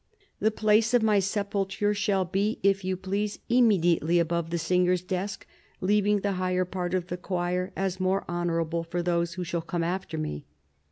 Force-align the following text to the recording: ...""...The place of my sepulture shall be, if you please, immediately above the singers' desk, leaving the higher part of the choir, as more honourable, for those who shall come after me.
...""...The 0.45 0.49
place 0.49 0.95
of 0.95 1.03
my 1.03 1.19
sepulture 1.19 1.93
shall 1.93 2.25
be, 2.25 2.57
if 2.63 2.83
you 2.83 2.97
please, 2.97 3.37
immediately 3.49 4.17
above 4.17 4.49
the 4.49 4.57
singers' 4.57 5.03
desk, 5.03 5.45
leaving 5.79 6.21
the 6.21 6.31
higher 6.41 6.65
part 6.65 6.95
of 6.95 7.05
the 7.05 7.17
choir, 7.17 7.71
as 7.75 7.99
more 7.99 8.25
honourable, 8.27 8.83
for 8.83 9.03
those 9.03 9.33
who 9.35 9.43
shall 9.43 9.61
come 9.61 9.83
after 9.83 10.17
me. 10.17 10.47